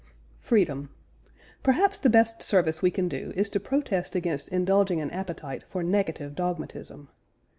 [0.39, 0.89] FREEDOM.
[1.61, 5.83] Perhaps the best service we can do is to protest against indulging an appetite for
[5.83, 7.09] negative dogmatism.